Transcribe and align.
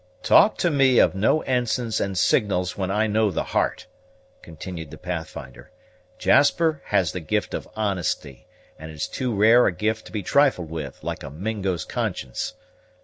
"Talk 0.23 0.57
to 0.57 0.71
me 0.71 0.97
of 0.97 1.13
no 1.13 1.43
ensigns 1.43 2.01
and 2.01 2.17
signals 2.17 2.75
when 2.75 2.89
I 2.89 3.05
know 3.05 3.29
the 3.29 3.43
heart," 3.43 3.85
continued 4.41 4.89
the 4.89 4.97
Pathfinder. 4.97 5.69
"Jasper 6.17 6.81
has 6.85 7.11
the 7.11 7.19
gift 7.19 7.53
of 7.53 7.67
honesty; 7.75 8.47
and 8.79 8.89
it 8.89 8.95
is 8.95 9.07
too 9.07 9.31
rare 9.35 9.67
a 9.67 9.71
gift 9.71 10.07
to 10.07 10.11
be 10.11 10.23
trifled 10.23 10.71
with, 10.71 11.03
like 11.03 11.21
a 11.21 11.29
Mingo's 11.29 11.85
conscience. 11.85 12.55